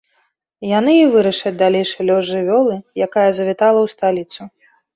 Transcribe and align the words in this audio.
Яны 0.69 0.95
і 0.99 1.03
вырашаць 1.15 1.53
далейшы 1.63 2.07
лёс 2.09 2.23
жывёлы, 2.31 2.81
якая 3.09 3.29
завітала 3.31 3.79
ў 3.87 3.95
сталіцу. 3.95 4.53